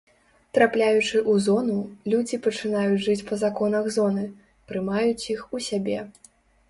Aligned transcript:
Трапляючы 0.57 1.17
ў 1.17 1.33
зону, 1.47 1.75
людзі 2.13 2.39
пачынаюць 2.47 3.03
жыць 3.09 3.25
па 3.29 3.39
законах 3.43 3.93
зоны, 3.99 4.25
прымаюць 4.73 5.29
іх 5.35 5.45
у 5.59 5.63
сябе. 5.71 5.99